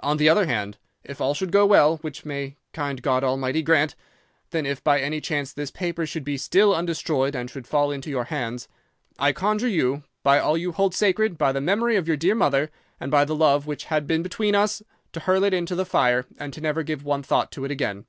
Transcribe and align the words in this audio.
On 0.00 0.16
the 0.16 0.28
other 0.28 0.46
hand, 0.46 0.76
if 1.04 1.20
all 1.20 1.34
should 1.34 1.52
go 1.52 1.64
well 1.64 1.98
(which 1.98 2.24
may 2.24 2.56
kind 2.72 3.00
God 3.00 3.22
Almighty 3.22 3.62
grant!), 3.62 3.94
then 4.50 4.66
if 4.66 4.82
by 4.82 5.00
any 5.00 5.20
chance 5.20 5.52
this 5.52 5.70
paper 5.70 6.04
should 6.04 6.24
be 6.24 6.36
still 6.36 6.74
undestroyed 6.74 7.36
and 7.36 7.48
should 7.48 7.64
fall 7.64 7.92
into 7.92 8.10
your 8.10 8.24
hands, 8.24 8.66
I 9.20 9.30
conjure 9.30 9.68
you, 9.68 10.02
by 10.24 10.40
all 10.40 10.58
you 10.58 10.72
hold 10.72 10.96
sacred, 10.96 11.38
by 11.38 11.52
the 11.52 11.60
memory 11.60 11.94
of 11.94 12.08
your 12.08 12.16
dear 12.16 12.34
mother, 12.34 12.72
and 12.98 13.08
by 13.08 13.24
the 13.24 13.36
love 13.36 13.68
which 13.68 13.84
had 13.84 14.08
been 14.08 14.24
between 14.24 14.56
us, 14.56 14.82
to 15.12 15.20
hurl 15.20 15.44
it 15.44 15.54
into 15.54 15.76
the 15.76 15.86
fire 15.86 16.26
and 16.40 16.52
to 16.54 16.60
never 16.60 16.82
give 16.82 17.04
one 17.04 17.22
thought 17.22 17.52
to 17.52 17.64
it 17.64 17.70
again. 17.70 18.06